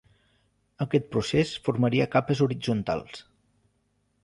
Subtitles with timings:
[0.85, 3.25] Aquest procés formaria capes horitzontals.